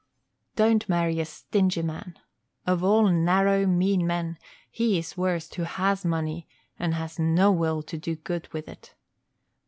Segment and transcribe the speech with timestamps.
[0.55, 2.17] Don't marry a stingy man;
[2.65, 4.39] of all narrow, mean men,
[4.71, 6.47] he is worst who has money,
[6.79, 8.95] and has no will to do good with it.